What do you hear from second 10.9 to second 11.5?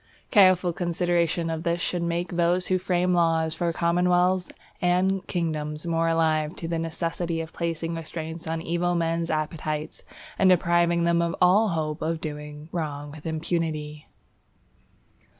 them of